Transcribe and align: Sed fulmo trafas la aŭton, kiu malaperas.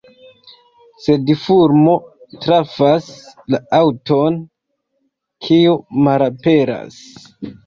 Sed 1.07 1.27
fulmo 1.41 1.93
trafas 2.45 3.11
la 3.55 3.61
aŭton, 3.81 4.41
kiu 5.49 5.77
malaperas. 6.09 6.99